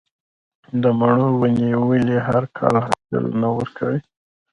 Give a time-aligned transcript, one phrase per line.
[0.81, 3.99] د مڼو ونې ولې هر کال حاصل نه ورکوي؟